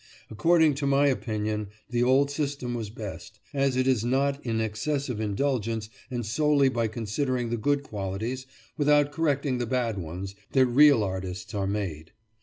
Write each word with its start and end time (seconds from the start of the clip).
According 0.31 0.73
to 0.77 0.87
my 0.87 1.05
opinion, 1.09 1.67
the 1.91 2.01
old 2.01 2.31
system 2.31 2.73
was 2.73 2.89
best, 2.89 3.39
as 3.53 3.75
it 3.75 3.85
is 3.85 4.03
not 4.03 4.43
in 4.43 4.59
excessive 4.59 5.19
indulgence 5.19 5.89
and 6.09 6.25
solely 6.25 6.69
by 6.69 6.87
considering 6.87 7.51
the 7.51 7.55
good 7.57 7.83
qualities, 7.83 8.47
without 8.79 9.11
correcting 9.11 9.59
the 9.59 9.67
bad 9.67 9.99
ones, 9.99 10.33
that 10.53 10.65
real 10.65 11.03
artists 11.03 11.53
are 11.53 11.67
made. 11.67 12.13